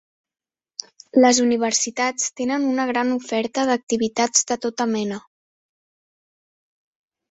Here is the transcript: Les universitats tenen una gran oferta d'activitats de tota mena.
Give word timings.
Les 1.25 1.41
universitats 1.43 2.33
tenen 2.41 2.67
una 2.71 2.87
gran 2.93 3.13
oferta 3.19 3.69
d'activitats 3.71 4.51
de 4.55 4.61
tota 4.67 4.93
mena. 4.99 5.25